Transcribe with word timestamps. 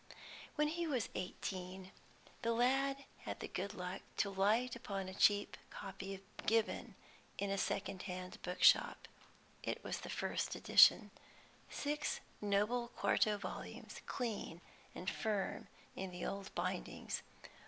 When 0.55 0.69
he 0.69 0.87
was 0.87 1.09
eighteen, 1.13 1.91
the 2.41 2.53
lad 2.53 3.03
had 3.19 3.39
the 3.39 3.47
good 3.47 3.75
luck 3.75 4.01
to 4.17 4.31
light 4.31 4.75
upon 4.75 5.07
a 5.07 5.13
cheap 5.13 5.55
copy 5.69 6.15
of 6.15 6.21
Gibbon 6.47 6.95
in 7.37 7.51
a 7.51 7.57
second 7.59 8.01
hand 8.09 8.41
book 8.41 8.63
shop. 8.63 9.07
It 9.61 9.83
was 9.83 9.99
the 9.99 10.09
first 10.09 10.55
edition; 10.55 11.11
six 11.69 12.19
noble 12.41 12.87
quarto 12.87 13.37
volumes, 13.37 14.01
clean 14.07 14.61
and 14.95 15.07
firm 15.07 15.67
in 15.95 16.09
the 16.09 16.25
old 16.25 16.49
bindings. 16.55 17.21